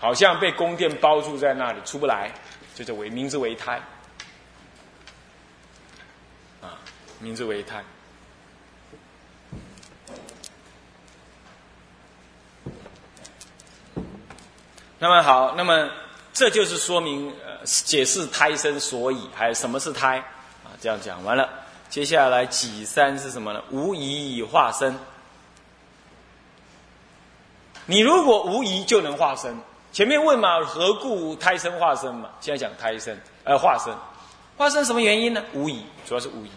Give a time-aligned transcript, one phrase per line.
[0.00, 2.32] 好像被宫殿包住在那里出不来，
[2.74, 3.82] 就叫为名字为胎。
[6.62, 6.78] 啊，
[7.18, 7.82] 名字为胎。
[15.00, 15.90] 那么好，那么
[16.32, 20.18] 这就是说明呃解释胎生所以，还有什么是胎
[20.64, 20.74] 啊？
[20.80, 21.48] 这样讲完了，
[21.88, 23.62] 接下来己三是什么呢？
[23.70, 24.96] 无疑以化身。
[27.86, 29.56] 你如果无疑就能化身。
[29.98, 32.30] 前面问嘛，何故胎生化身嘛？
[32.40, 33.92] 现在讲胎生，呃，化身，
[34.56, 35.42] 化身什么原因呢？
[35.52, 36.50] 无疑，主要是无疑，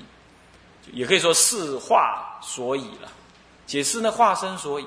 [0.91, 3.11] 也可以说是化所以了。
[3.65, 4.85] 解释呢，化身所以。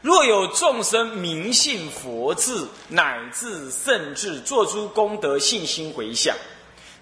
[0.00, 6.34] 若有众生明信佛智，乃至甚至做出功德，信心回向，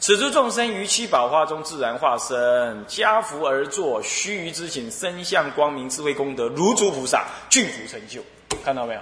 [0.01, 8.23] 此诸众生于七宝花中自然化身，加福而坐，须臾之请，身相光明，智慧功德，如诸菩萨，具足成就。
[8.65, 9.01] 看到没有？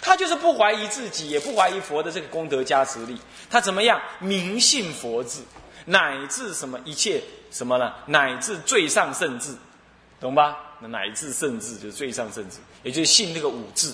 [0.00, 3.18] 他就是不怀疑自己，也不怀疑佛的这个功德加持力。
[3.50, 4.00] 他怎么样？
[4.18, 5.40] 明信佛智，
[5.84, 7.92] 乃至什么一切什么呢？
[8.06, 9.54] 乃至最上圣智，
[10.20, 10.56] 懂吧？
[10.80, 13.92] 乃至圣智就是最上圣智，也就是信那个五智。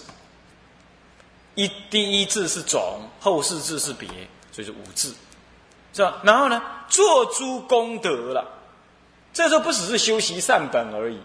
[1.57, 4.09] 一第一字是种，后四字是别，
[4.53, 5.13] 所以是五智，
[5.93, 6.21] 是吧？
[6.23, 8.47] 然后呢，做诸功德了。
[9.33, 11.21] 这时候不只是修习善本而已。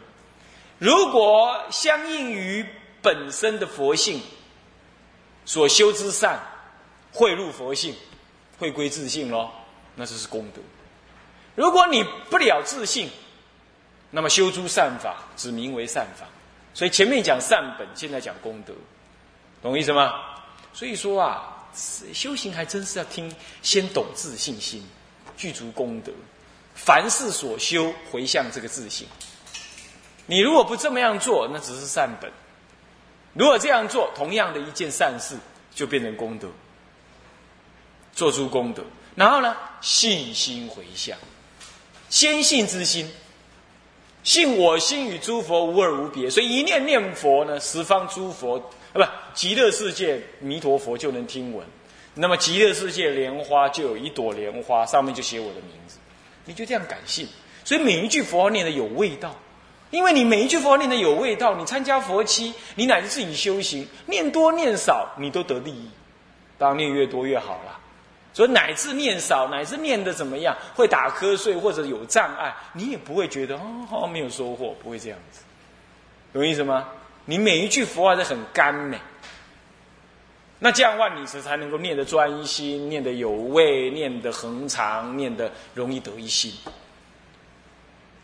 [0.77, 2.65] 如果相应于
[3.01, 4.21] 本身的佛性
[5.45, 6.39] 所修之善，
[7.13, 7.95] 汇入佛性，
[8.59, 9.49] 会归自性喽，
[9.95, 10.61] 那就是功德。
[11.55, 13.09] 如果你不了自性，
[14.11, 16.25] 那么修诸善法，只名为善法。
[16.73, 18.73] 所以前面讲善本，现在讲功德，
[19.61, 20.13] 懂意思吗？
[20.73, 21.54] 所以说啊，
[22.13, 24.83] 修行还真是要听，先懂自信心，
[25.35, 26.11] 具足功德，
[26.73, 29.07] 凡事所修回向这个自性。
[30.25, 32.31] 你如果不这么样做，那只是善本。
[33.33, 35.35] 如果这样做，同样的一件善事，
[35.73, 36.47] 就变成功德，
[38.13, 38.83] 做出功德。
[39.15, 41.17] 然后呢，信心回向，
[42.09, 43.11] 先信之心。
[44.23, 51.65] 信我心与诸佛无二无别，所以一念念佛呢，十方诸佛啊，不，极乐世界弥陀佛就能听闻。
[52.13, 55.97] 那么极乐世界莲花就有一朵莲花，上面就写我的名字，
[56.45, 57.27] 你就这样感性。
[57.63, 59.35] 所以每一句佛号念的有味道，
[59.91, 65.89] 因为你每一句佛号念的有味道，你参加佛期，你乃至自己修行，念多念少，你都得利益。
[66.57, 67.79] 当然念越多越好了。
[68.31, 73.55] 所以乃至念少，乃至念的怎么样，会打瞌睡或者有障碍，你也不会觉得
[73.91, 75.41] 哦，没有收获，不会这样子，
[76.31, 76.87] 懂意思吗？
[77.25, 78.97] 你每一句佛号都很干呢，
[80.59, 86.53] 那这样的话，你才才能够念得专心，念得有味，念得恒长，念得容易得一心。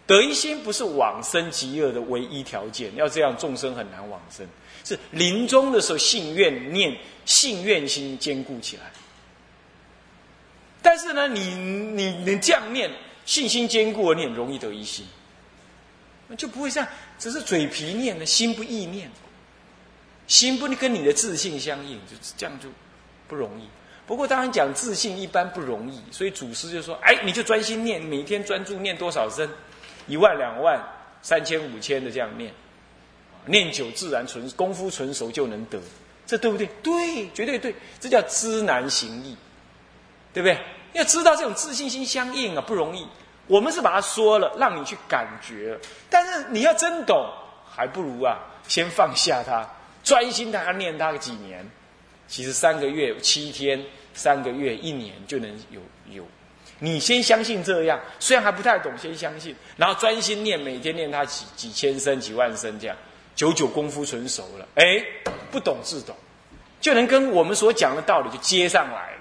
[0.07, 4.45] 得一心不是往生极乐的唯一条件，要这样众生很难往生。
[4.84, 8.84] 是临终的时候信愿念信愿心坚固起来。
[10.81, 12.91] 但是呢，你你你这样念，
[13.25, 15.06] 信心坚固，你很容易得一心，
[16.35, 16.85] 就不会像
[17.22, 19.12] 只是嘴皮念呢，心不意念，
[20.26, 22.68] 心不跟你的自信相应，就这样就
[23.28, 23.70] 不容易。
[24.08, 29.48] 不过当然讲自信一般不容易，所以祖师就说：哎，你就专心念，每天专注念多少声，
[30.08, 30.82] 一万两万
[31.22, 32.52] 三千五千的这样念，
[33.46, 35.80] 念久自然纯功夫纯熟就能得，
[36.26, 36.68] 这对不对？
[36.82, 39.38] 对，绝对对，这叫知难行易。
[40.34, 40.58] 对不对？
[40.94, 43.06] 要知道这种自信心相应啊，不容易。
[43.51, 45.78] 我们是把它说了，让你去感觉。
[46.09, 47.29] 但是你要真懂，
[47.69, 49.69] 还不如啊，先放下它，
[50.06, 51.69] 专心它念它个几年。
[52.29, 56.25] 其实三个月、七天、三个月、一年就能有有。
[56.79, 62.95] 你先相信这样，虽然还不太懂，先相信，然后专心念，每天念它几几千声、几万声这样，
[63.35, 65.03] 久久功夫纯熟了，哎，
[65.51, 66.16] 不懂自懂，
[66.79, 69.17] 就能跟我们所讲的道理就接上来了。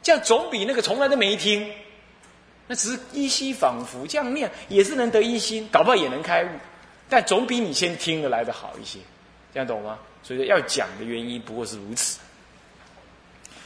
[0.00, 1.68] 这样总比那个从来都没听，
[2.72, 6.48] 那只是依稀仿佛这样念，也是能得一心，搞不好也能开悟，
[7.06, 8.98] 但总比你先听的来的好一些，
[9.52, 9.98] 这样懂吗？
[10.22, 12.18] 所以说要讲的原因不过是如此，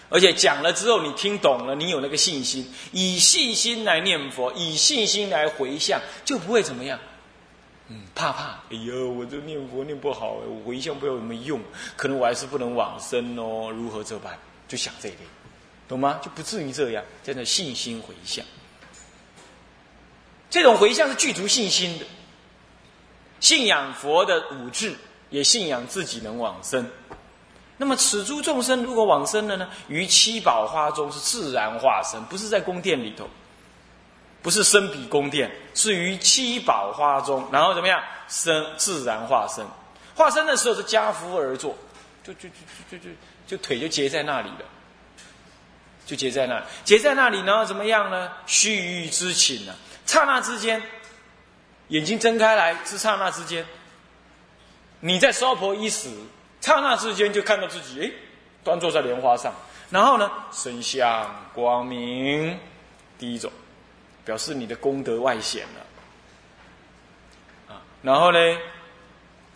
[0.08, 6.98] 而且讲了之后你听懂了，你有那个信心，以信心来念佛，以信心来回向，就不会怎么样，
[7.86, 11.60] 嗯，怕怕，哎呦，我这念佛念不好，我回向不知道有没有用，
[11.94, 14.36] 可能我还是不能往生哦，如何这般？
[14.66, 15.22] 就想这一点。
[15.86, 16.19] 懂吗？
[16.20, 18.44] 就不至于这样，真的信心回向。
[20.56, 22.06] 这种回向是具足信心的，
[23.40, 24.96] 信仰佛的五智，
[25.28, 26.90] 也信仰自己能往生。
[27.76, 29.68] 那么此诸众生如果往生了呢？
[29.88, 33.28] 于七宝花中是自然化身，不是在宫殿里头，
[34.40, 39.62] 不是生比宫殿，是于七宝花中，然后怎么样生自然化身？
[40.14, 41.76] 化身的时候是家扶而坐，
[42.24, 42.54] 就就就
[42.90, 43.10] 就就
[43.46, 44.64] 就腿就结在那里了，
[46.06, 48.32] 就结在那，结在那里呢，怎么样呢？
[48.46, 49.74] 须臾之寝呢？
[50.06, 50.80] 刹那之间，
[51.88, 53.66] 眼睛睁开来是刹那之间，
[55.00, 56.08] 你在烧婆一死，
[56.60, 58.10] 刹那之间就看到自己哎，
[58.64, 59.52] 端坐在莲花上，
[59.90, 62.58] 然后呢，身相光明，
[63.18, 63.52] 第一种，
[64.24, 65.66] 表示你的功德外显
[67.68, 68.38] 了，啊，然后呢？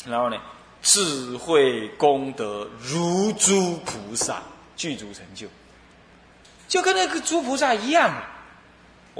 [0.06, 0.37] 然后呢，
[0.82, 4.43] 智慧功德如诸菩萨
[4.76, 5.47] 具足成就，
[6.67, 8.11] 就跟那个诸菩萨一样。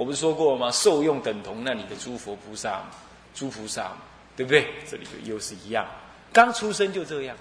[0.01, 0.71] 我不是说过吗？
[0.71, 2.87] 受用等同那里的诸佛菩萨嘛，
[3.35, 3.99] 诸菩萨嘛，
[4.35, 4.67] 对不对？
[4.89, 5.87] 这里就又是一样，
[6.33, 7.37] 刚出生就这样。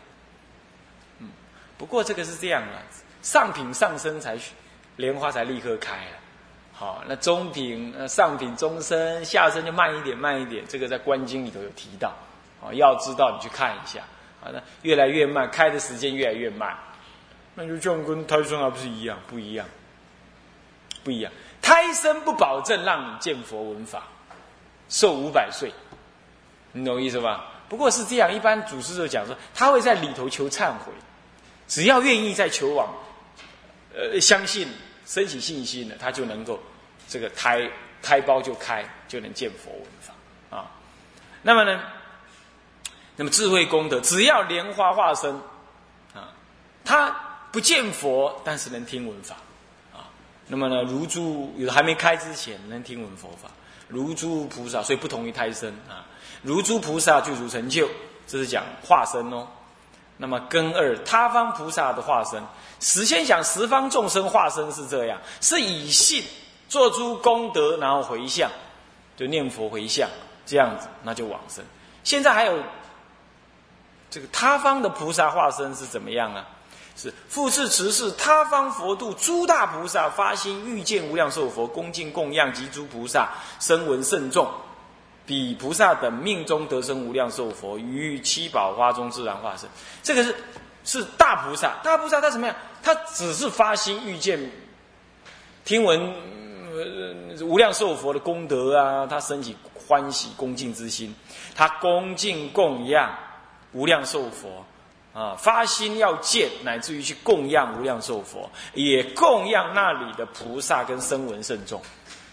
[1.20, 1.30] 嗯，
[1.78, 2.84] 不过这个是这样啊，
[3.22, 4.38] 上品上升才
[4.98, 6.18] 莲花才立刻开了。
[6.74, 10.62] 好，那中品、呃上品、中生、下生就慢一点，慢一点。
[10.68, 12.14] 这个在观经里头有提到。
[12.62, 14.02] 啊，要知道你去看一下，
[14.44, 16.78] 啊，那越来越慢，开的时间越来越慢，
[17.56, 19.18] 那就这样跟胎生还不是一样？
[19.28, 19.66] 不一样，
[21.04, 21.32] 不一样。
[21.62, 24.04] 胎生不保证让你见佛闻法，
[24.88, 25.72] 寿五百岁，
[26.72, 27.46] 你懂意思吧？
[27.68, 30.92] 不过是这样，一般祖师就讲说，他会在里头求忏悔，
[31.68, 32.88] 只要愿意在求往，
[33.94, 34.68] 呃，相信
[35.06, 36.60] 升起信心了，他就能够
[37.08, 37.70] 这个胎
[38.02, 40.72] 胎胞就开，就能见佛闻法啊。
[41.44, 41.80] 那么呢？
[43.18, 45.36] 那么智慧功德，只要莲花化身，
[46.16, 46.34] 啊，
[46.86, 47.14] 他
[47.52, 49.36] 不见佛，但是能听闻法，
[50.50, 53.50] 那么呢，如诸有还没开之前能听闻佛法，
[53.88, 56.04] 如诸菩萨，所以不同于胎生啊，
[56.42, 57.88] 如诸菩萨具足成就，
[58.28, 59.48] 这是讲化身哦。
[60.18, 62.44] 那么根二他方菩萨的化身，
[62.82, 66.24] 实先想十方众生化身是这样，是以信
[66.68, 68.52] 做出功德，然后回向，
[69.16, 70.10] 就念佛回向
[70.46, 71.64] 这样子，那就往生。
[72.04, 72.62] 现在还有。
[74.12, 76.44] 这个他方的菩萨化身是怎么样啊？
[77.00, 83.30] 是复次持是他方佛度诸大菩萨发心欲见无量寿佛恭敬供养及诸菩萨
[83.62, 84.46] 声闻甚众，
[85.26, 89.70] 彼菩萨等命中得生无量寿佛于七宝花中自然化身。
[90.04, 90.36] 这个是
[90.84, 92.56] 是大菩萨，大菩萨他怎么样？
[92.84, 94.52] 他只是发心欲见
[95.64, 96.14] 听闻
[97.42, 99.56] 无量寿佛的功德啊，他升起
[99.88, 101.16] 欢喜恭敬之心，
[101.56, 103.10] 他恭敬供养。
[103.72, 104.66] 无量寿佛，
[105.14, 111.82] 啊，发心要见，乃至于去供养无量寿佛，也供养那里的菩萨跟声闻圣众。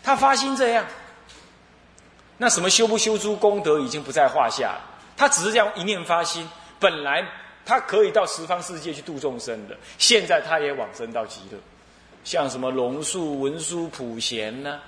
[0.03, 0.85] 他发心这样，
[2.37, 4.79] 那什么修不修诸功德已经不在话下。
[5.17, 6.47] 他只是这样一念发心，
[6.79, 7.27] 本来
[7.65, 11.59] 他可以到十方世界去度众生的，现在他也往生到极乐。
[12.23, 14.79] 像什么龙树、文殊、普贤呢，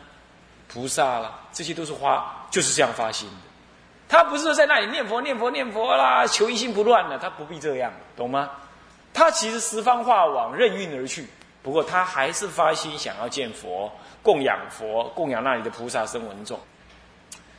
[0.68, 3.47] 菩萨啦，这些都是花，就是这样发心的。
[4.08, 8.50] 他不是在那里念佛、念佛、念佛啦，求一心不乱的，他不必这样，懂吗？
[9.12, 11.26] 他其实十方化往，任运而去。
[11.62, 16.58] 不过他还是发心想要见佛、供养佛、供养那里的菩萨声闻众，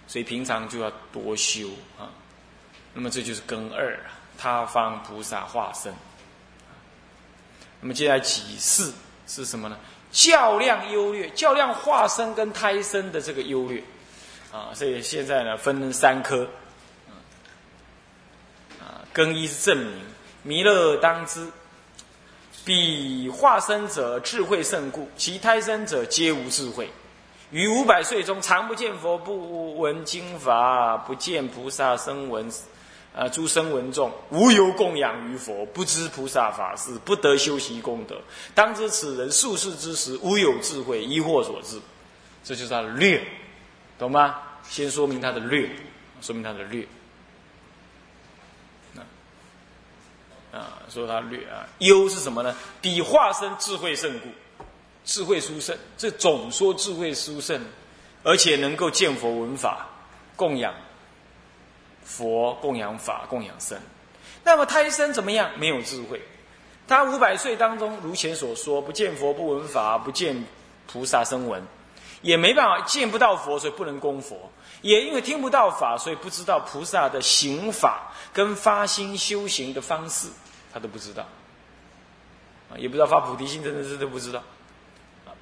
[0.07, 1.67] 所以平常就要多修
[1.99, 2.09] 啊。
[2.93, 5.93] 那么这就是根二啊，他方菩萨化身。
[7.81, 8.91] 那么接下来几四
[9.27, 9.77] 是什么呢？
[10.11, 13.83] 较量优劣，较量化身跟胎生的这个优劣。
[14.51, 16.47] 啊，所以现在呢分三科，
[18.79, 20.01] 啊，更一是证明
[20.41, 21.47] 弥勒当知，
[22.65, 26.89] 彼化身者智慧甚故，其胎生者皆无智慧。
[27.51, 32.51] 于五百岁中，常不见佛，不闻经法，不见菩萨声闻，
[33.15, 38.19] 啊，诸声闻众，无有供养于佛，不知菩萨法事，不得修习功德。
[38.55, 41.79] 当知此人数世之时，无有智慧，疑惑所致。
[42.43, 43.23] 这就是他略。
[43.97, 44.39] 懂吗？
[44.69, 45.69] 先说明它的略，
[46.21, 46.87] 说明它的略。
[50.51, 52.55] 啊，说它略啊，优是什么呢？
[52.81, 54.27] 比化身智慧胜故，
[55.05, 55.77] 智慧殊胜。
[55.95, 57.63] 这总说智慧殊胜，
[58.23, 59.87] 而且能够见佛闻法，
[60.35, 60.73] 供养
[62.03, 63.77] 佛，供养法，供养僧。
[64.43, 65.51] 那么胎生怎么样？
[65.59, 66.19] 没有智慧。
[66.87, 70.43] 他五百岁当中，如前所说，不见佛，不闻法，不见
[70.87, 71.63] 菩萨声闻。
[72.23, 74.35] 也没办法见不到佛，所以不能供佛；
[74.81, 80.27] 也因为听不到法，所以不知道菩萨的行法跟发心修行的方式，
[80.73, 81.25] 他都不知道。
[82.71, 84.43] 啊，也不知道发菩提心，真的是都不知道。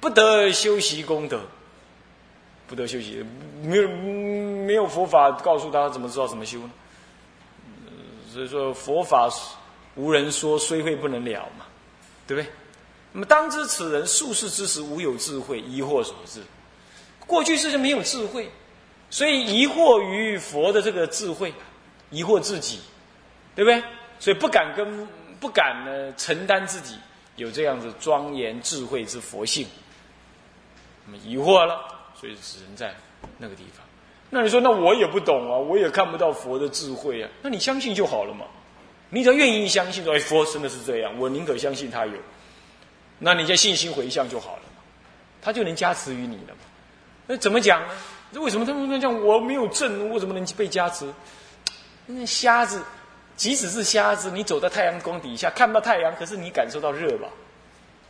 [0.00, 1.40] 不得修习功德，
[2.66, 3.24] 不得修习，
[3.62, 6.70] 没有没有佛法告诉他怎么知道怎么修呢？
[8.32, 9.28] 所以说佛法
[9.94, 11.64] 无人说，虽会不能了嘛，
[12.26, 12.50] 对不对？
[13.12, 16.42] 那么当知此人术士之时无有智慧，疑惑所致。
[17.26, 18.50] 过去世就没有智慧，
[19.10, 21.52] 所以疑惑于佛的这个智慧，
[22.10, 22.80] 疑惑自己，
[23.54, 23.82] 对不对？
[24.20, 25.08] 所以不敢跟
[25.40, 26.96] 不敢呢承担自己
[27.36, 29.66] 有这样子庄严智慧之佛性，
[31.06, 31.78] 那么疑惑了，
[32.14, 32.94] 所以只能在
[33.38, 33.86] 那个地方。
[34.28, 38.44] 那你说，那我也不懂啊，我也看不到佛的智慧啊，那你相信就好了嘛。
[39.08, 42.12] 你只要愿意相信，说哎，佛真的是这样，我宁可相信他有，
[43.18, 44.82] 那你就信心回向就好了嘛，
[45.40, 46.60] 他就能加持于你了嘛。
[47.26, 47.94] 那怎么讲呢？
[48.34, 51.12] 为什么他们说讲我没有证，我怎么能被加持？
[52.06, 52.82] 那瞎子，
[53.36, 57.28] 即使是瞎子，你走在太阳光底下看不到太阳，可是你感受到热吧？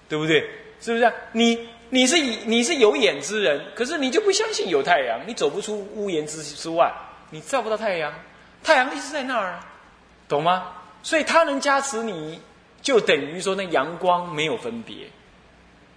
[0.09, 0.41] 对不对？
[0.81, 1.13] 是不是？
[1.33, 6.93] 你你是你是有眼之人，可是你就不相信有太阳，你走不出屋檐之之外，
[7.31, 8.13] 你照不到太阳，
[8.63, 9.67] 太阳一直在那儿啊，
[10.29, 10.73] 懂吗？
[11.03, 12.41] 所以它能加持你，
[12.83, 15.09] 就等于说那阳光没有分别。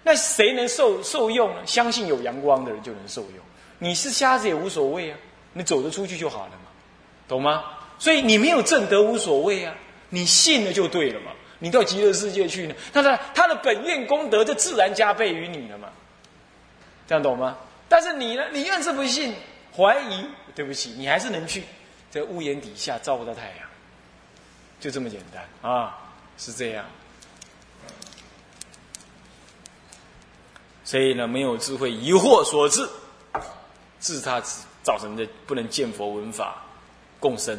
[0.04, 1.62] 那谁能受受用呢？
[1.66, 3.38] 相信有阳光的人就能受用。
[3.84, 5.18] 你是瞎子也无所谓啊，
[5.54, 6.70] 你走得出去就好了嘛，
[7.28, 7.64] 懂吗？
[7.98, 9.74] 所以你没有正德无所谓啊，
[10.10, 11.32] 你信了就对了嘛。
[11.58, 15.90] 你到极乐世界去呢，他的他的本愿功德就自然加倍于你了嘛。
[17.08, 17.58] 这样懂吗？
[17.90, 19.34] 但是你呢，你越是不信、
[19.76, 21.64] 怀疑，对不起，你还是能去
[22.12, 23.68] 这屋檐底下照不到太阳。
[24.80, 25.98] 就这么简单啊，
[26.38, 26.86] 是这样。
[30.84, 32.88] 所以呢，没有智慧，疑惑所致，
[34.02, 34.42] 致他
[34.84, 36.62] 造成的不能见佛闻法
[37.20, 37.58] 共生。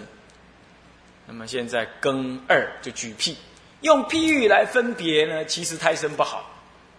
[1.27, 3.35] 那么现在更二就举譬，
[3.81, 6.45] 用譬喻来分别呢，其实胎生不好，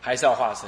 [0.01, 0.67] 还是要化身。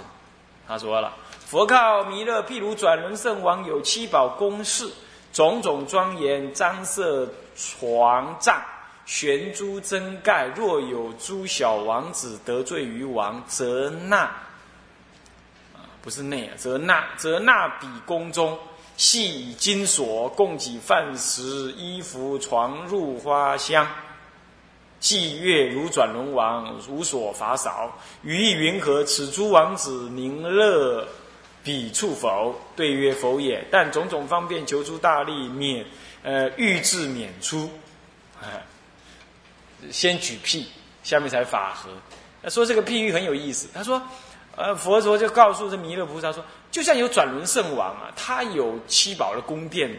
[0.68, 1.12] 他说了，
[1.48, 4.88] 佛告弥勒，譬如转轮圣王有七宝宫室，
[5.34, 8.62] 种种庄严，张设床帐。
[9.08, 14.36] 悬珠珍盖，若有诸小王子得罪于王，则纳，
[16.06, 18.58] 不是内啊，则纳则纳比宫中，
[18.96, 23.86] 系以金锁，供给饭食、衣服、床褥、花香。
[25.00, 27.92] 祭月如转轮王，无所乏少。
[28.24, 29.04] 于意云何？
[29.04, 31.08] 此诸王子宁乐
[31.64, 32.56] 彼处否？
[32.76, 33.64] 对曰：否也。
[33.72, 35.86] 但种种方便，求诸大力免，
[36.24, 37.70] 呃，欲自免出。
[39.92, 40.66] 先举譬，
[41.04, 41.90] 下面才法和。
[42.42, 43.68] 他说这个譬喻很有意思。
[43.74, 44.02] 他说，
[44.56, 49.94] 呃，佛陀就告诉这弥勒菩萨说，就像有转轮圣王啊，他有七宝的宫殿、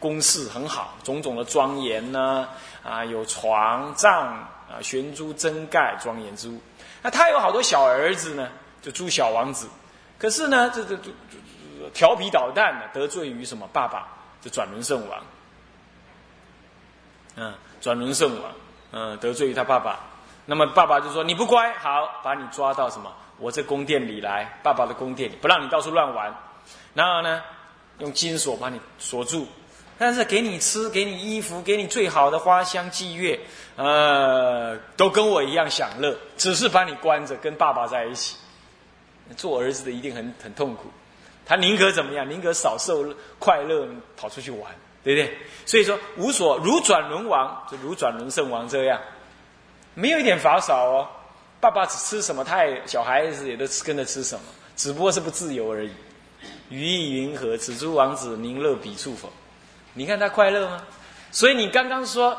[0.00, 2.48] 宫室很好，种种的庄严呢，
[2.82, 4.28] 啊，有床帐
[4.68, 6.60] 啊，悬珠珍盖，庄严之物。
[7.00, 8.48] 那他有好多小儿子呢，
[8.80, 9.68] 就诸小王子。
[10.18, 11.10] 可是呢，这这这
[11.94, 14.08] 调皮捣蛋的，得罪于什么爸爸？
[14.40, 15.22] 这转轮圣王。
[17.36, 18.52] 嗯，转轮圣王。
[18.94, 20.00] 嗯，得罪于他爸爸，
[20.44, 23.10] 那么爸爸就说：“你不乖，好，把你抓到什么？
[23.42, 26.32] 我这宫殿里来，爸爸的宫殿里，不让你到处乱玩。
[26.94, 27.42] 然后呢，
[27.98, 29.46] 用金锁把你锁住，
[29.98, 33.38] 但是给你吃，给你衣服，给你最好的花香祭月，
[33.76, 38.36] 呃，都跟我一样享乐，只是把你关着，跟爸爸在一起。
[39.36, 40.90] 做儿子的一定很很痛苦，
[41.44, 42.30] 他宁可怎么样？
[42.30, 43.04] 宁可少受
[43.38, 44.70] 快乐，跑出去玩。”
[45.04, 45.36] 对不对？
[45.66, 49.00] 所以说无所如转轮王，就如转轮圣王这样，
[49.94, 51.08] 没有一点法少哦。
[51.62, 55.92] 爸爸只吃什么，他也小孩子也都跟着吃什么，只不过是不自由而已。
[56.70, 57.56] 于意云何？
[57.56, 59.32] 此诸王子宁乐彼处否？
[59.94, 60.84] 你看他快乐吗？
[61.30, 62.36] 所以你刚刚说，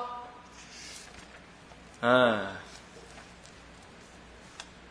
[2.01, 2.48] 嗯。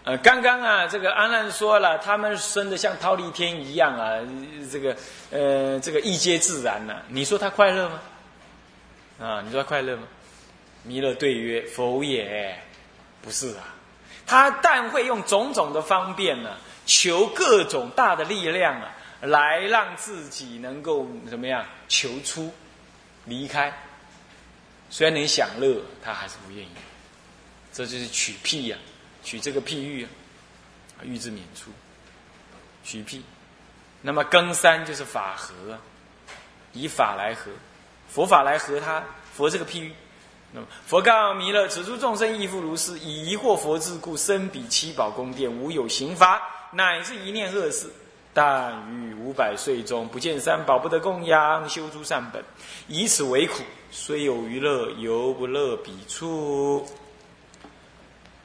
[0.05, 4.19] 呃，刚刚啊，这个阿难说了，他们生的像忉利天一样啊，
[4.71, 4.97] 这个
[5.31, 7.03] 呃，这个一皆自然呐。
[7.09, 8.01] 你说他快乐吗？
[9.21, 10.05] 啊，你说他快乐吗？
[10.85, 12.59] 弥勒对曰：否也，
[13.21, 13.75] 不是啊。
[14.27, 22.53] 他但会用种种的方便呢，求各种大的力量啊，来让自己能够怎么样求出
[23.25, 23.73] 离开。
[24.91, 26.71] 虽然能享乐，他还是不愿意。
[27.73, 28.77] 这就是取屁呀。
[29.25, 30.05] 取这个譬喻，
[30.99, 31.71] 啊，欲之免出，
[32.85, 33.21] 取譬。
[34.01, 35.79] 那么更三就是法和，
[36.73, 37.53] 以法来和，
[38.09, 39.95] 佛法来和他佛这个譬喻。
[40.53, 46.43] 那么佛告弥勒：此诸众生亦复如是，以疑惑佛智故，生彼七宝宫殿，无有刑罚，
[46.73, 47.91] 乃至一念恶事。
[48.35, 52.43] 但于五百岁中，不见三宝，不得供养，修诸善本，
[52.89, 53.63] 以此为苦。
[53.91, 56.87] 虽有余乐，犹不乐彼处。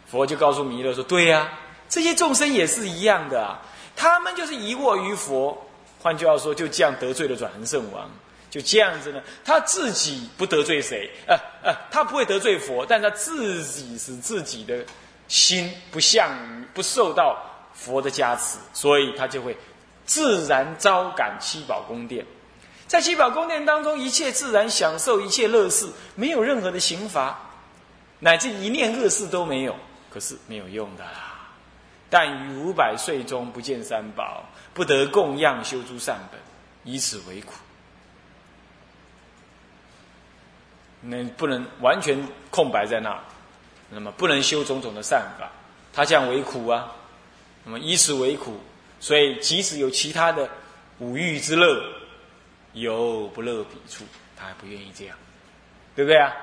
[0.07, 1.49] 佛就告诉弥勒说：“对呀，
[1.87, 3.57] 这些众生也是一样的，
[3.95, 5.57] 他们就是疑惑于佛。
[6.01, 8.09] 换句话说，就这样得罪了转轮圣王，
[8.57, 11.07] 就这样子呢，他自己不得罪谁？
[11.27, 14.83] 呃呃，他不会得罪佛，但他自己使自己的
[15.27, 17.37] 心不向于不受到
[17.75, 19.55] 佛的加持，所以他就会
[20.05, 22.25] 自然招感七宝宫殿。
[22.87, 27.39] 在七宝宫殿当中，一切自然享受，一切乐事，没有任何的刑罚。”
[28.19, 29.75] 乃至一念恶事都没有，
[30.09, 31.35] 可是没有用的啦。
[32.09, 36.39] 但于五百岁中不见三宝，不得供养修诸善本，
[36.83, 37.53] 以此为苦。
[41.01, 42.17] 那不能完全
[42.49, 43.19] 空白在那，
[43.89, 45.49] 那么不能修种种的善法，
[45.93, 46.91] 他这样为苦啊。
[47.63, 48.59] 那么以此为苦，
[48.99, 50.49] 所以即使有其他的
[50.99, 51.83] 五欲之乐，
[52.73, 55.17] 有不乐彼处，他还不愿意这样，
[55.95, 56.33] 对不对啊？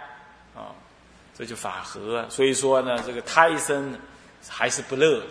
[0.55, 0.71] 啊，
[1.37, 2.27] 这就法合啊。
[2.29, 3.99] 所以说呢，这个胎生
[4.49, 5.23] 还是不乐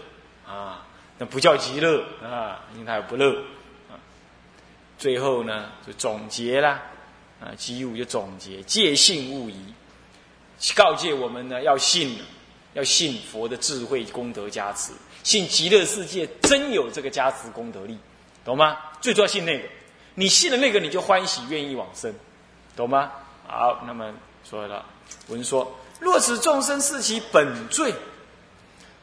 [0.47, 0.85] 啊，
[1.17, 3.31] 那不叫极乐啊，因为他不乐
[3.89, 3.95] 啊。
[4.97, 6.81] 最后呢，就总结啦。
[7.43, 9.57] 啊，机物就总结，戒信勿疑，
[10.75, 12.17] 告诫我们呢，要信，
[12.73, 17.97] 要信佛的智慧功德加持，信极乐世界真有这个加持功德力，
[18.45, 18.77] 懂吗？
[19.01, 19.67] 最重要信那个，
[20.15, 22.13] 你信了那个，你就欢喜，愿意往生，
[22.77, 23.12] 懂吗？
[23.45, 24.09] 好，那么
[24.50, 24.85] 说了，
[25.27, 25.69] 文说，
[26.00, 27.93] 若此众生是其本罪，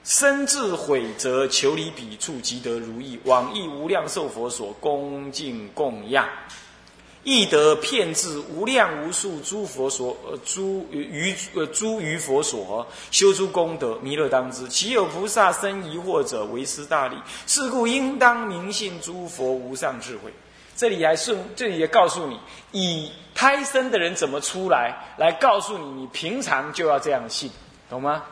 [0.02, 6.26] 身自悔则求离彼处，即得如意，往诣无量寿佛所，恭敬供养。
[7.22, 17.16] 亦得骗至无量无数诸佛所呃诸于呃诸于佛所修诸功德弥勒当知，其有菩萨生疑惑者，为师大利。
[17.46, 20.32] 是故应当明信诸佛无上智慧。
[20.74, 22.40] 这里还顺，这里也告诉你，
[22.72, 27.50] 以胎生的人怎么出来，来告诉你，你平常就要这样信，
[27.90, 28.22] 懂吗？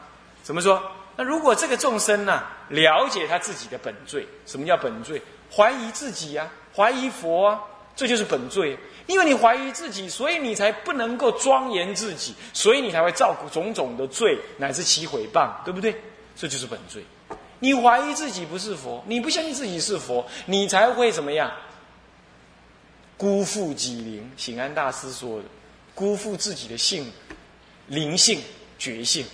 [0.42, 0.80] 怎么说？
[1.14, 5.21] 那如果这个众生呢，了解他自己的本罪，什么叫本罪？
[5.54, 7.61] 怀疑自己呀，怀疑佛啊。
[7.99, 8.78] 这就是本罪，
[9.09, 16.00] 因为你怀疑自己，所以你才不能够庄严自己，所以你才会造种种的罪，乃至起毁谤，对不对？
[16.37, 17.02] 这就是本罪。
[17.59, 21.50] 你怀疑自己不是佛，你不相信自己是佛，你才会怎么样？
[23.17, 24.31] 辜负己灵。
[24.37, 25.45] 醒安大师说的，
[25.93, 27.12] 辜负自己的性、
[27.88, 28.40] 灵性、
[28.78, 29.26] 觉性，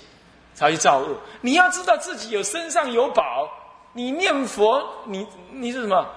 [0.54, 1.18] 才去造恶。
[1.42, 3.50] 你要知道自己有身上有宝，
[3.92, 6.08] 你念佛，你你是什么？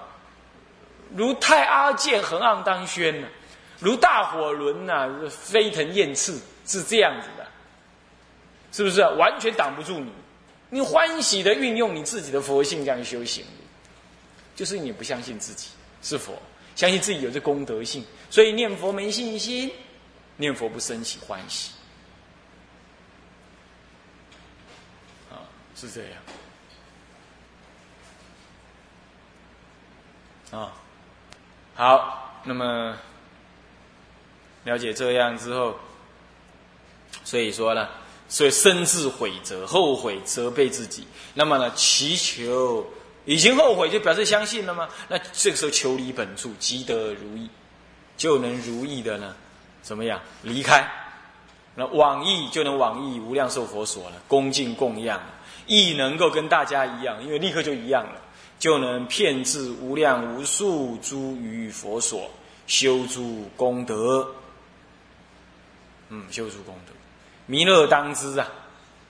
[1.16, 3.28] 如太阿剑横昂当轩呢，
[3.80, 7.48] 如大火轮呐飞腾焰翅，是这样子的，
[8.72, 9.02] 是不是？
[9.18, 10.12] 完全挡不住你，
[10.70, 13.46] 你欢喜的运用你自己的佛性这样修行，
[14.56, 15.70] 就是你不相信自己
[16.02, 16.34] 是佛，
[16.76, 19.72] 相信自己有这功德性，所以念佛没信心，
[20.36, 21.72] 念佛不升起欢喜，
[25.32, 25.40] 啊，
[25.76, 26.02] 是这
[30.52, 30.74] 样，啊。
[31.78, 32.98] 好，那么
[34.64, 35.76] 了解这样之后，
[37.24, 37.88] 所以说呢，
[38.28, 41.08] 所以深自悔责，后悔责备自己。
[41.36, 42.84] 那么呢，祈求
[43.26, 44.90] 已经后悔，就表示相信了吗？
[45.08, 47.48] 那这个时候求离本处，即得如意，
[48.18, 49.36] 就能如意的呢，
[49.84, 50.84] 怎么样离开？
[51.76, 55.22] 那往意就能往意无量寿佛所了，恭敬供养，
[55.68, 58.22] 亦能够跟大家一样，因为立刻就一样了。
[58.60, 62.30] 就能骗至无量无数诸于佛所
[62.66, 64.28] 修诸功德，
[66.10, 66.94] 嗯，修诸功德，
[67.46, 68.48] 弥勒当知啊，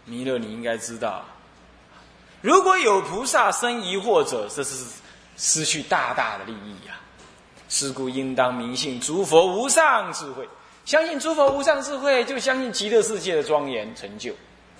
[0.05, 1.25] 弥勒你应该知道，
[2.41, 4.85] 如果有菩萨生疑惑者，这是
[5.37, 6.99] 失去大大的利益呀。
[7.69, 10.47] 是故应当明信诸佛无上智慧，
[10.85, 14.33] 相信诸佛无上智慧，就相信极乐世界的庄严成就，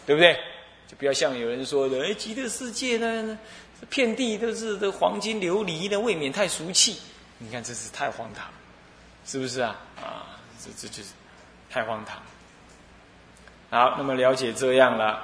[0.05, 0.39] 对不对？
[0.87, 3.37] 就不要像有人说的，哎，极乐世界呢？
[3.89, 6.99] 遍地都是这黄金琉璃的，未免太俗气。
[7.37, 8.47] 你看，这是太荒唐，
[9.25, 9.75] 是不是啊？
[9.95, 11.09] 啊，这这就是
[11.69, 12.21] 太荒唐。
[13.69, 15.21] 好，那么了解这样了，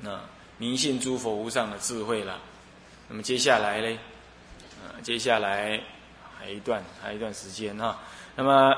[0.00, 0.18] 那
[0.56, 2.40] 明信诸佛无上的智慧了。
[3.08, 3.98] 那么接下来呢？
[4.82, 5.78] 啊，接下来
[6.38, 8.00] 还一段，还一段时间哈。
[8.34, 8.74] 那么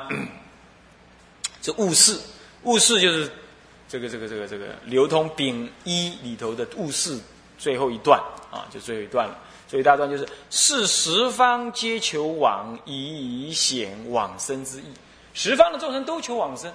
[1.60, 2.18] 这物事，
[2.64, 3.30] 物事就是
[3.88, 7.20] 这个这个这个这个流通丙一里头的物事。
[7.62, 8.20] 最后一段
[8.50, 9.38] 啊，就最后一段了。
[9.68, 14.84] 最后一大段就是“是十方皆求往，以显往生之意。
[15.32, 16.70] 十方的众生都求往生，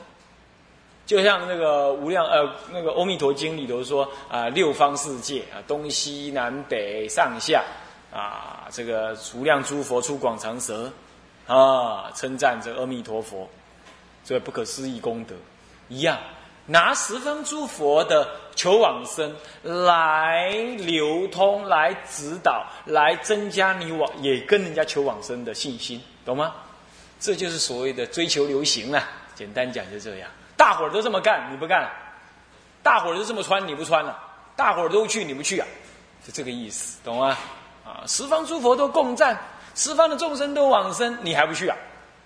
[1.06, 7.62] 就像那个无量呃那个《阿弥陀经》里头说啊，六方世界啊，东西南北上下
[8.13, 10.89] 啊，这个无量诸佛出广长舌
[11.47, 13.45] 啊，称赞这阿弥陀佛，
[14.23, 15.36] 这不可思议功德
[15.89, 16.17] 一样。”
[16.67, 26.53] 拿十方诸佛的求往生来流通，来指导，来增加你往也跟人家求往生的信心，懂吗？
[27.19, 29.08] 这就是所谓的追求流行啊！
[29.34, 31.88] 简单讲就这样，大伙儿都这么干，你不干；
[32.84, 34.13] 大伙儿都这么穿，你不穿了；
[34.56, 35.67] 大伙儿都去，你不去啊？
[36.25, 37.38] 就这个意思，懂吗？
[37.86, 39.39] 啊，十方诸佛都共赞，
[39.73, 41.77] 十方的众生都往生，你还不去啊？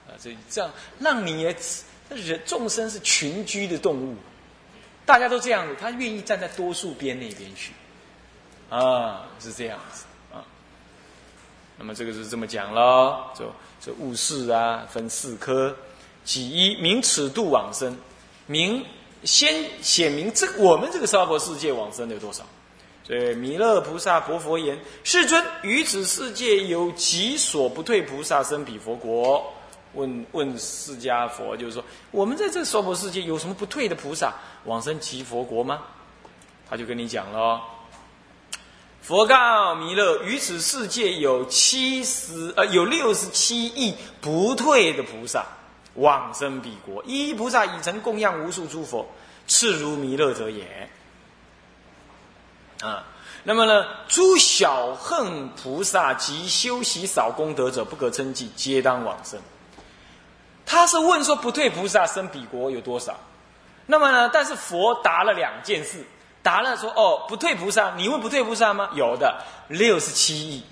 [0.07, 1.55] 啊，这这样让你也，
[2.09, 4.15] 人众生是群居的动物。
[5.05, 7.73] 大家都这样子，他愿意站在多数边那边去，
[8.69, 10.45] 啊，是这样子啊。
[11.77, 15.75] 那么这个是这么讲喽，就这物事啊，分四科，
[16.23, 17.97] 几一明尺度往生，
[18.45, 18.85] 明
[19.23, 22.45] 先显明这我们这个娑婆世界往生的有多少？
[23.03, 29.51] 所以弥勒菩萨佛佛言：世尊，于此世界有几所不退菩萨生彼佛国？
[29.93, 34.33] 问问释迦佛，就是说，我们在这娑婆世界有什么不退的菩萨
[34.65, 35.81] 往生极佛国吗？
[36.69, 37.61] 他就跟你讲了，
[39.01, 45.45] 佛告弥勒：于此世界有七十呃，有六十七亿不退的菩萨
[45.95, 49.05] 往生彼国，一菩萨已成供养无数诸佛，
[49.47, 50.89] 次如弥勒者也。
[52.81, 53.03] 啊，
[53.43, 59.39] 那么呢，诸小恨菩萨及修习少功德者，不可称计，皆当往生。
[60.71, 63.19] 他是问说不退菩萨生彼国有多少？
[63.87, 64.29] 那么呢？
[64.31, 66.01] 但是佛答了两件事，
[66.41, 68.89] 答了说哦，不退菩萨，你问不退菩萨吗？
[68.95, 70.63] 有的六十七亿，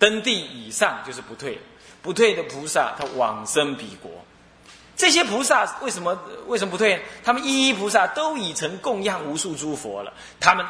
[0.00, 1.60] 登地以上就是不退，
[2.02, 4.10] 不退的菩萨他往生彼国。
[4.96, 7.00] 这些菩萨为什么为什么不退？
[7.22, 10.66] 他们一一菩萨都已成供养无数诸佛了，他们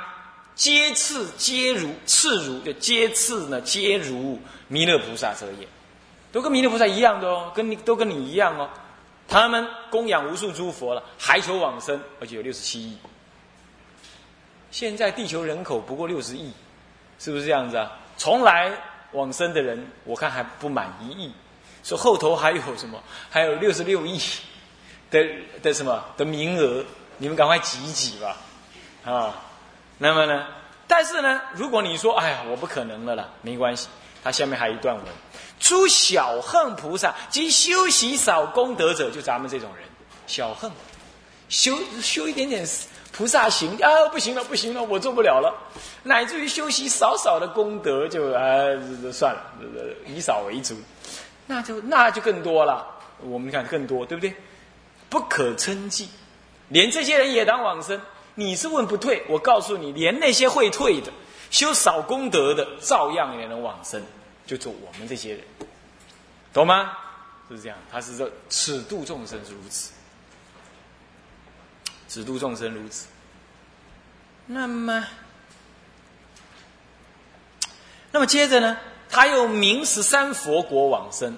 [0.54, 5.66] 皆次皆如次如就皆次呢皆如弥勒菩萨者也。
[6.32, 8.68] 都跟弥勒菩萨一样的哦，跟你都跟你一样哦。
[9.26, 12.96] 他们供养无数诸佛了，还求往生，而且有六十七亿。
[14.70, 16.52] 现在地球人口不过六十亿，
[17.18, 17.92] 是不是这样子啊？
[18.16, 18.72] 从来
[19.12, 21.32] 往生的人，我看还不满一亿，
[21.82, 23.02] 说后头还有什么？
[23.30, 24.20] 还有六十六亿
[25.10, 25.26] 的
[25.62, 26.84] 的什么的名额？
[27.16, 28.36] 你们赶快挤一挤吧，
[29.04, 29.34] 啊！
[29.98, 30.46] 那么呢？
[30.86, 33.88] 但是呢，如果你说，哎呀，我不可能了啦，没关系。
[34.22, 35.04] 他下面还有一段文。
[35.58, 39.84] 诸小恨菩萨及修习少功德者，就咱们这种人，
[40.26, 40.70] 小恨，
[41.48, 42.66] 修修一点点
[43.12, 45.52] 菩萨行啊，不行了，不行了，我做不了了，
[46.04, 48.40] 乃至于修习少少的功德，就啊
[49.12, 49.42] 算了，
[50.06, 50.76] 以少为主，
[51.46, 52.86] 那就那就更多了。
[53.20, 54.32] 我们看更多，对不对？
[55.08, 56.08] 不可称计，
[56.68, 58.00] 连这些人也当往生。
[58.36, 59.24] 你是问不退？
[59.28, 61.10] 我告诉你，连那些会退的、
[61.50, 64.00] 修少功德的，照样也能往生。
[64.48, 65.44] 就做我们这些人，
[66.54, 66.96] 懂吗？
[67.50, 69.92] 是这样，他是说尺度众生是如此，
[72.08, 73.08] 尺度众生如此。
[74.46, 75.06] 那么，
[78.10, 78.78] 那么接着呢，
[79.10, 81.36] 他又名十三佛国往生，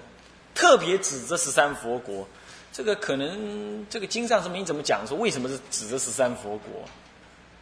[0.55, 2.29] 特别指着十三佛国。
[2.73, 6.89] 这个可能这个经上是没怎么讲说为什么是指着十三佛国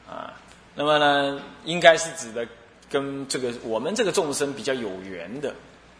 [0.06, 0.34] 啊？
[0.74, 2.46] 那么呢，应该是指的。
[2.90, 5.50] 跟这个我们这个众生比较有缘的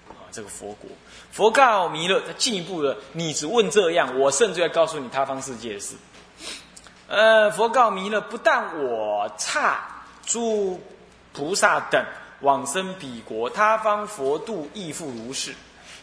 [0.09, 0.90] 啊，这个佛国，
[1.31, 5.94] 佛告弥勒，他进一步的，你只问这样，我甚至要告诉你他方世界的事。
[7.09, 9.87] 呃，佛告弥勒，不但我差
[10.27, 10.81] 诸
[11.33, 12.05] 菩萨等
[12.40, 15.55] 往生彼国，他方佛度亦复如是。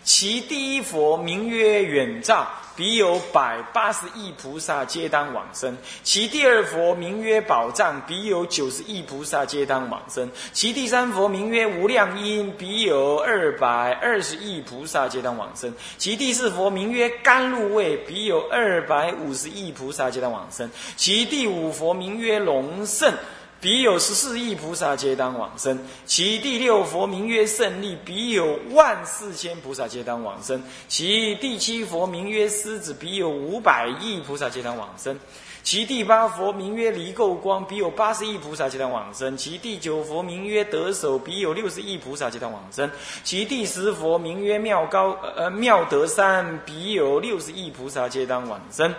[0.04, 23.14] 其第一佛名曰远照，彼有百八十亿菩萨皆当往生；其第二佛名曰宝藏，彼有九十亿菩萨皆当往生；其第三佛名曰无量音，彼有二百二十亿菩萨皆当往生；其第四佛名曰甘露味，彼有二百五十亿菩萨皆当往生；其第五佛名曰龙胜。
[23.62, 35.18] 彼有十四亿菩萨皆当往生，其第六佛名曰胜利，彼有万四千菩萨皆当往生，其第七佛名曰狮子，彼有五百亿菩萨皆当往生，
[35.64, 42.88] 其第八佛名曰离垢光，彼有八十亿菩萨皆当往生，其第九佛名曰得手，彼有六十亿菩萨皆当往生，
[43.24, 48.94] 其第十佛名曰妙高呃妙德山，彼有六十亿菩萨皆当往生。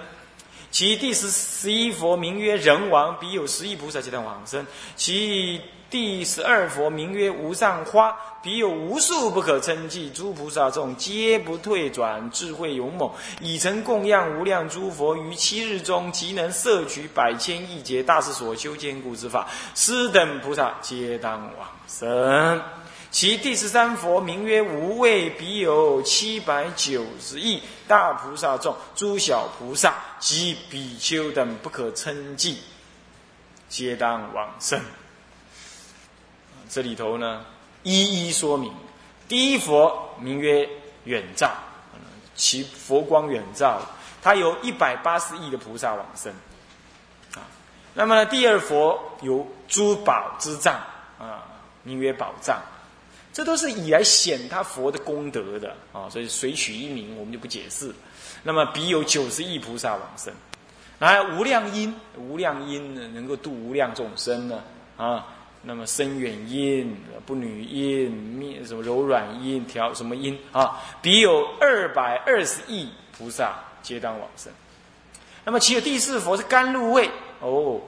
[0.77, 4.63] 其第十十一佛名曰人王，彼有十亿菩萨皆当往生；
[4.95, 5.59] 其
[5.89, 13.11] 第十二佛名曰无上花，彼有无数不可称计诸菩萨众，皆不退转，智慧勇猛，
[13.41, 22.61] 已成供养无量诸佛于七日中，即能摄取百千亿劫大士所修坚固之法，斯等菩萨皆当往生。
[23.17, 32.59] 其第十三佛名曰无畏，彼有七百九十亿大菩萨众，诸小菩萨及比丘等不可称计，
[33.71, 34.79] 皆当往生。
[36.69, 37.43] 这里头呢，
[37.85, 38.71] 一一说明。
[39.27, 40.69] 第一佛名曰
[41.05, 41.51] 远照，
[42.35, 43.81] 其佛光远照，
[44.21, 46.31] 他有一百八十亿的菩萨往生。
[47.35, 47.49] 啊，
[47.95, 50.75] 那么第二佛有珠宝之藏，
[51.19, 51.43] 啊，
[51.83, 52.61] 名曰宝藏。
[53.37, 57.93] 这都是以来显他佛的功德的啊，所以随取一名，我们就不解释。
[58.43, 60.33] 那么彼有九十亿菩萨往生，
[60.99, 64.63] 来无量音，无量音呢，能够度无量众生呢
[64.97, 65.27] 啊。
[65.61, 66.97] 那么深远音、
[67.27, 70.81] 不女音、面什么柔软音、调什么音啊？
[71.03, 74.51] 彼有二百二十亿菩萨皆当往生。
[75.45, 77.79] 那么其有第四佛是甘露味哦，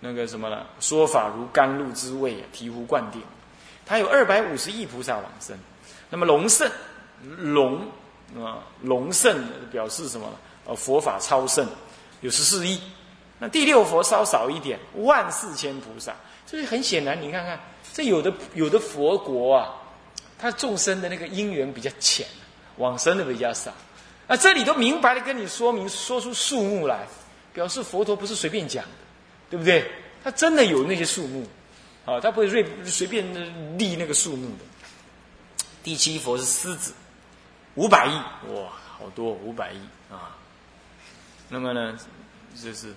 [0.00, 0.64] 那个什么呢？
[0.80, 3.20] 说法如甘露之味，醍醐灌顶。
[3.86, 5.56] 他有二百五十亿菩萨往生。
[6.10, 6.70] 那么龙圣，
[7.22, 7.80] 龙
[8.36, 10.26] 啊，龙圣表示什么？
[10.66, 11.66] 呃，佛法超圣，
[12.20, 12.80] 有十四亿。
[13.38, 16.14] 那第六佛稍少一点，万四千菩萨。
[16.46, 17.58] 所以很显然，你看看，
[17.92, 19.74] 这有的有的佛国啊，
[20.38, 22.26] 他众生的那个因缘比较浅，
[22.76, 23.72] 往生的比较少。
[24.26, 27.06] 啊，这里都明白的跟你说明，说出数目来，
[27.52, 28.90] 表示佛陀不是随便讲的，
[29.50, 29.90] 对不对？
[30.22, 31.46] 他真的有那些数目，
[32.04, 33.24] 啊，他不会随随便
[33.78, 34.64] 立那个数目的。
[35.82, 36.92] 第七佛是狮子，
[37.74, 38.14] 五百亿，
[38.52, 39.78] 哇，好多五百亿
[40.10, 40.36] 啊。
[41.48, 41.96] 那么呢，
[42.54, 42.94] 就是，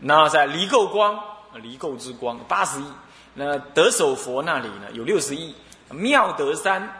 [0.00, 1.22] 那在离垢光。
[1.62, 2.84] 离垢之光八十亿，
[3.32, 5.54] 那得手佛那里呢有六十亿，
[5.88, 6.92] 妙德山，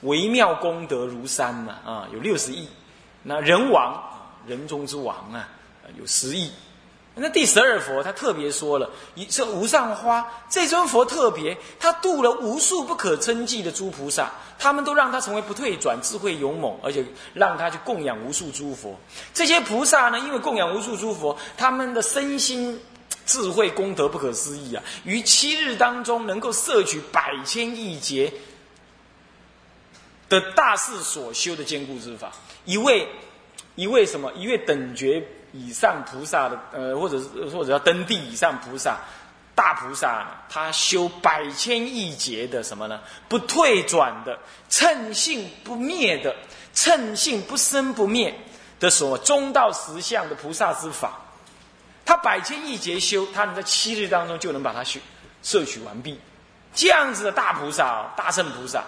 [0.00, 2.66] 微妙功德如山嘛啊有六十亿，
[3.22, 4.02] 那人王
[4.46, 5.46] 人中之王啊
[5.98, 6.50] 有十亿，
[7.18, 14.30] 那第十二佛他特别说了，一这无上花这尊佛特别，他度了无数不可称计的诸菩萨。
[14.60, 18.98] 他们都让他成为不退转、智慧勇猛，而且让他去供养无数诸佛。
[19.32, 22.80] 这些菩萨呢，因为供养无数诸佛，他们的身心
[23.24, 24.82] 智慧功德不可思议啊！
[25.04, 28.32] 于七日当中，能够摄取百千亿劫
[30.28, 32.32] 的大势所修的坚固之法。
[32.64, 33.06] 一位
[33.76, 34.32] 一位什么？
[34.32, 38.98] 一位等觉以上菩萨的，呃，或者是或者叫登地以上菩萨。
[39.54, 43.00] 大菩萨他修百千亿劫的什么呢？
[43.28, 46.32] 不退转的，称性不灭的，
[46.74, 48.32] 称性不生不灭
[48.78, 51.18] 的什么中道实相的菩萨之法。
[52.06, 55.00] 他百千亿劫修，他能在七日当中就能把它修
[55.42, 56.20] 摄取完毕。
[56.72, 58.84] 这样子的大菩萨、大圣菩萨，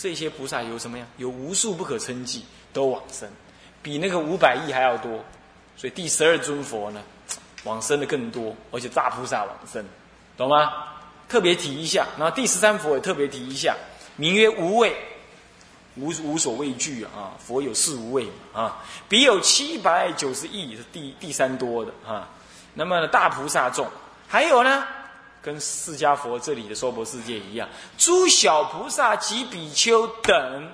[0.00, 1.04] 这些菩萨有什么呀？
[1.18, 3.28] 有无数不可称计，都往生，
[3.82, 5.22] 比那个五百亿还要多。
[5.76, 7.02] 所以第十二尊佛呢？
[7.64, 9.84] 往生的更多，而且大菩萨往生，
[10.36, 10.72] 懂吗？
[11.28, 13.74] 特别提一下，然后第十三佛也特别提一下，
[14.14, 14.96] 名曰无畏，
[15.96, 17.34] 无无所畏惧啊！
[17.44, 18.76] 佛有四无畏啊，
[19.08, 22.28] 彼有七百九十亿是第第三多的啊。
[22.74, 23.88] 那么大菩萨众
[24.28, 24.86] 还有呢，
[25.42, 30.70] 跟释迦佛这里的娑婆世界一样，诸小菩萨及比丘等，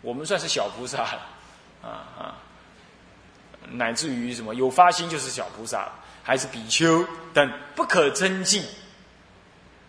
[0.00, 1.26] 我们算是小菩萨了
[1.82, 2.34] 啊啊。
[3.72, 5.90] 乃至于什么有发心就是小菩萨，
[6.22, 8.64] 还是比丘等不可称计，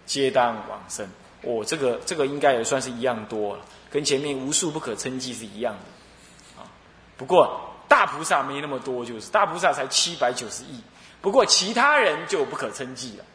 [0.05, 1.07] 皆当往生。
[1.41, 6.65] 哦，这个这个应该也算是一样多了，跟前面无数不可称计是一样的啊。
[7.17, 10.81] 不过大菩萨没那么多，就是大菩萨才七百九十亿。
[11.21, 13.25] 不过其他人就不可称计了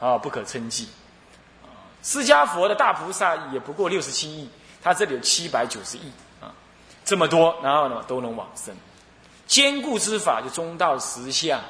[0.00, 0.88] 啊，不可称计。
[2.02, 4.48] 释迦佛的大菩萨也不过六十七亿，
[4.82, 6.52] 他这里有七百九十亿啊，
[7.04, 8.74] 这么多，然后呢都能往生。
[9.46, 11.60] 坚固之法就中道实相，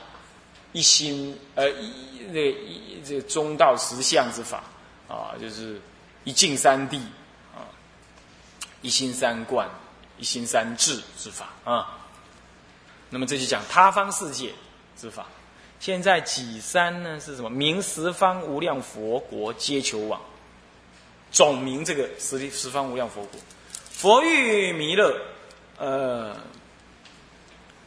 [0.72, 4.62] 一心呃一这一这中道实相之法
[5.08, 5.80] 啊，就是
[6.22, 6.98] 一境三地
[7.54, 7.66] 啊，
[8.82, 9.68] 一心三观，
[10.18, 11.98] 一心三智之法啊。
[13.10, 14.52] 那么这就讲他方世界
[14.96, 15.26] 之法。
[15.80, 17.50] 现在几三呢是什么？
[17.50, 20.20] 名十方无量佛国皆求往，
[21.32, 23.40] 总名这个十十方无量佛国，
[23.90, 25.20] 佛欲弥勒
[25.78, 26.36] 呃。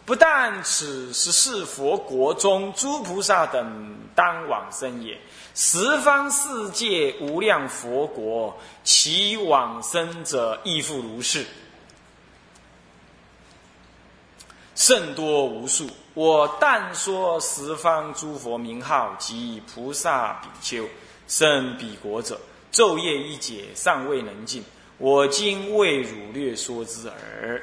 [0.06, 5.20] 不但此十四佛国中诸菩萨等当往生也，
[5.56, 11.44] 十方世界无量佛国，其往生者亦复如是，
[14.76, 15.89] 甚多无数。
[16.13, 20.88] 我但说十方诸佛名号及菩萨比丘
[21.28, 22.39] 生彼国者，
[22.72, 24.63] 昼夜一解，尚未能尽。
[25.00, 27.62] 我今为汝略说之耳。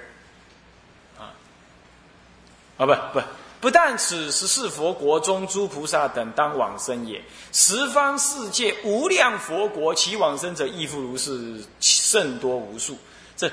[2.82, 3.26] 啊，不不，
[3.60, 12.98] 不但此十四佛国中诸菩萨等当往生也，十方世界无量佛国，其往生者亦复如是，甚多无数。
[13.36, 13.48] 这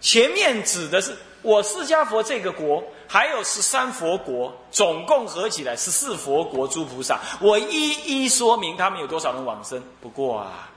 [0.00, 9.80] 前面指的是我释迦佛这个国，还有十三佛国，总共合起来十四佛国诸菩萨，我一一说明他们有多少人往生。
[10.00, 10.68] 不过啊，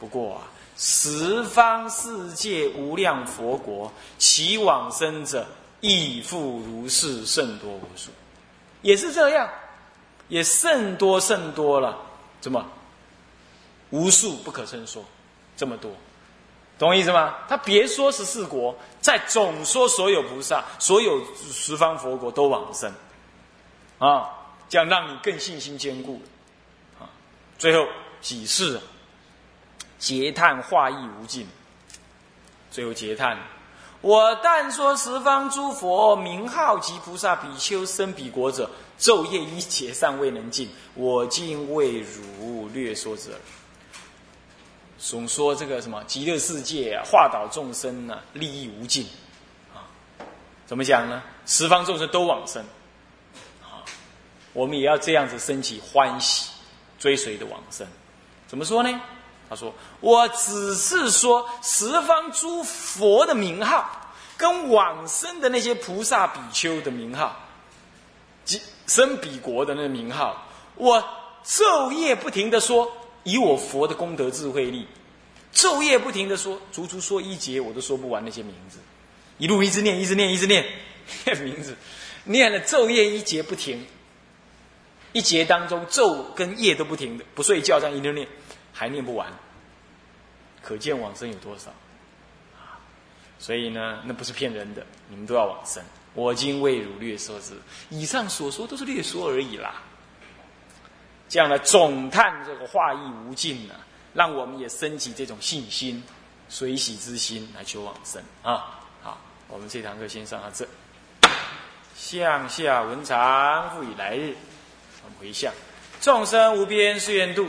[0.00, 0.40] 不过啊，
[0.76, 5.46] 十方世界无量佛国，其往生者。
[5.80, 8.10] 亦复如是，甚多无数，
[8.82, 9.48] 也是这样，
[10.28, 11.96] 也甚多甚多了。
[12.40, 12.66] 怎么？
[13.90, 15.04] 无数不可称说，
[15.56, 15.90] 这么多。
[16.78, 17.34] 懂我意思吗？
[17.48, 22.92] 他别说十四国，在总说所有菩萨、所有十方佛国都往生，
[23.98, 24.28] 啊，
[24.68, 26.22] 这样让你更信心坚固。
[27.00, 27.10] 啊，
[27.58, 27.88] 最后
[28.20, 28.82] 几世啊，
[29.98, 31.48] 劫叹化意无尽。
[32.70, 33.38] 最后劫叹，
[34.00, 43.40] 我但说十方诸佛名号及菩萨比丘生彼国者，昼夜一劫尚未能尽，我今为汝略说之耳。
[45.00, 49.04] 总说这个什么极乐世界啊，化导众生呢，利益无尽，
[49.74, 49.82] 啊，
[50.64, 51.22] 怎么讲呢？
[51.46, 52.62] 十方众生都往生，
[53.62, 53.82] 啊，
[54.52, 56.50] 我们也要这样子升起欢喜，
[57.00, 57.84] 追随的往生。
[58.46, 59.00] 怎么说呢？
[59.48, 67.36] 他说：“我只是说十方诸佛的名号，跟往生的那些菩萨比丘的名号，
[68.44, 71.02] 即生彼国的那个名号，我
[71.44, 72.90] 昼夜不停的说。”
[73.24, 74.86] 以我佛的功德智慧力，
[75.52, 78.78] 昼夜不停的说，足足说一节，我都说不完那些名字，
[79.36, 80.64] 一路一直念，一直念，一直念
[81.26, 81.76] 念 名字，
[82.24, 83.86] 念了昼夜一节不停，
[85.12, 88.26] 一节当中昼跟夜都不停的，不睡觉这样一路念，
[88.78, 89.28] 还念不完，
[90.62, 91.68] 可见往生有多少
[92.56, 92.78] 啊！
[93.40, 95.82] 所以呢，那不是骗人的，你们都要往生。
[96.14, 97.54] 我今为汝略说之，
[97.90, 99.82] 以上所说都是略说而已啦。
[101.28, 103.74] 这样的总叹这个化意无尽呢，
[104.14, 106.00] 让我们也升起这种信心、
[106.48, 108.78] 随喜之心来求往生啊！
[109.02, 110.64] 好，我们这堂课先上到这。
[111.96, 114.36] 向下文长，复以来日。
[115.04, 115.52] 我们回向：
[116.00, 117.48] 众生无边誓愿度，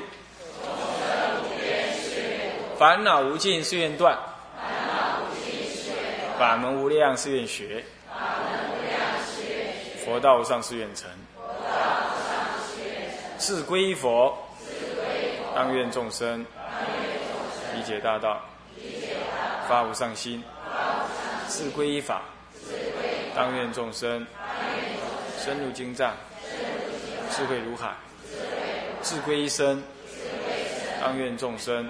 [2.79, 4.17] 烦恼无尽誓愿断，
[6.39, 7.83] 法门无量誓愿学，
[10.05, 11.09] 佛道无上誓愿成。
[13.37, 14.33] 自归佛，
[15.53, 16.45] 当愿众生。
[17.75, 18.39] 理解大道，
[19.67, 20.41] 发无上心；
[21.49, 22.21] 自归依法，
[23.35, 24.25] 当愿众生。
[25.37, 26.13] 深入经藏，
[27.29, 27.89] 智慧如海；
[29.01, 29.83] 自归一生，
[31.01, 31.89] 当愿众生